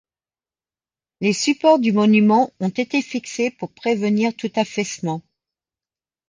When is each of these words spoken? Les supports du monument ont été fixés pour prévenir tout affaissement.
Les 1.19 1.31
supports 1.31 1.77
du 1.77 1.91
monument 1.91 2.49
ont 2.59 2.69
été 2.69 3.03
fixés 3.03 3.51
pour 3.51 3.71
prévenir 3.71 4.35
tout 4.35 4.49
affaissement. 4.55 5.21